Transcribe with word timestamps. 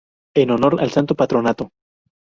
En 0.35 0.49
honor 0.49 0.81
al 0.81 0.89
Santo 0.89 1.13
Patrono. 1.13 1.53